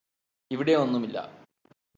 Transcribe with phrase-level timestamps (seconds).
[0.51, 1.17] ഇവിടെ ഒന്നുമില്ല